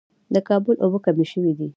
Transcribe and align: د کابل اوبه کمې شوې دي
د 0.33 0.35
کابل 0.47 0.75
اوبه 0.83 0.99
کمې 1.05 1.25
شوې 1.31 1.51
دي 1.57 1.67